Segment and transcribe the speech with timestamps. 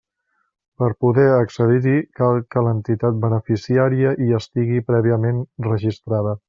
[0.83, 6.39] Per poder accedir-hi cal que l'entitat beneficiària hi estigui prèviament registrada.